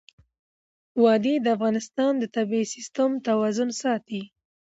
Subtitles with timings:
[1.03, 4.21] وادي د افغانستان د طبعي سیسټم توازن ساتي.